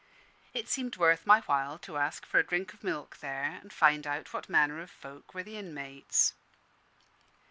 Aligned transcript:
It 0.51 0.67
seemed 0.67 0.97
worth 0.97 1.27
my 1.27 1.41
while 1.41 1.77
to 1.77 1.97
ask 1.99 2.25
for 2.25 2.39
a 2.39 2.43
drink 2.43 2.73
of 2.73 2.83
milk 2.83 3.17
there, 3.17 3.59
and 3.61 3.71
find 3.71 4.07
out 4.07 4.33
what 4.33 4.49
manner 4.49 4.81
of 4.81 4.89
folk 4.89 5.35
were 5.35 5.43
the 5.43 5.57
inmates. 5.57 6.33